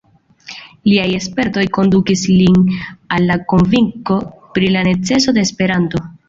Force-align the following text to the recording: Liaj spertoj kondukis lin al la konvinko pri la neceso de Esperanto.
Liaj 0.91 1.09
spertoj 1.25 1.65
kondukis 1.77 2.23
lin 2.31 2.57
al 3.17 3.27
la 3.33 3.37
konvinko 3.53 4.19
pri 4.57 4.71
la 4.79 4.85
neceso 4.89 5.37
de 5.39 5.47
Esperanto. 5.51 6.05